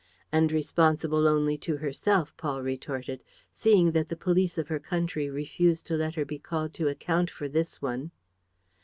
[0.31, 5.85] "And responsible only to herself," Paul retorted, "seeing that the police of her country refused
[5.85, 8.09] to let her be called to account for this one."